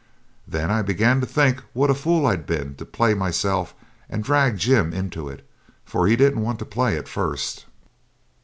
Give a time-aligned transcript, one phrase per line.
[0.47, 3.75] Then I began to think what a fool I'd been to play myself
[4.09, 5.47] and drag Jim into it,
[5.85, 7.67] for he didn't want to play at first.